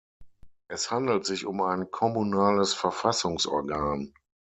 Es 0.67 0.89
handelt 0.89 1.27
sich 1.27 1.45
um 1.45 1.61
ein 1.61 1.91
kommunales 1.91 2.73
Verfassungsorgan. 2.73 4.15